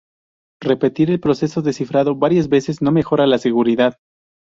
[0.63, 3.99] Repetir el proceso de cifrado varias veces no mejora la seguridad.